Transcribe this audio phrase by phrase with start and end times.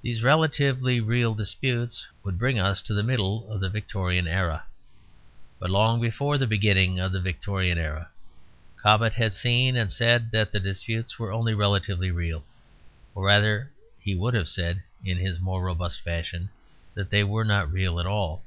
[0.00, 4.62] These relatively real disputes would bring us to the middle of the Victorian era.
[5.58, 8.10] But long before the beginning of the Victorian era,
[8.76, 12.44] Cobbett had seen and said that the disputes were only relatively real.
[13.12, 16.50] Or rather he would have said, in his more robust fashion,
[16.94, 18.44] that they were not real at all.